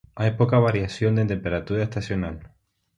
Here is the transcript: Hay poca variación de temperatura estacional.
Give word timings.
Hay 0.15 0.31
poca 0.31 0.57
variación 0.57 1.13
de 1.13 1.25
temperatura 1.25 1.83
estacional. 1.83 2.51